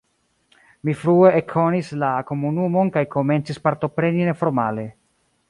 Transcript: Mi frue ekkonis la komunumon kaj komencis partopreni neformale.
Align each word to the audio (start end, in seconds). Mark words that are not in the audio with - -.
Mi 0.87 0.95
frue 1.01 1.29
ekkonis 1.39 1.91
la 2.05 2.09
komunumon 2.31 2.91
kaj 2.97 3.05
komencis 3.17 3.63
partopreni 3.69 4.27
neformale. 4.33 4.89